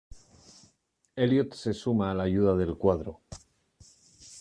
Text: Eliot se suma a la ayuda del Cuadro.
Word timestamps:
Eliot 1.27 1.53
se 1.53 1.73
suma 1.75 2.09
a 2.09 2.15
la 2.15 2.23
ayuda 2.23 2.55
del 2.55 2.75
Cuadro. 2.75 3.19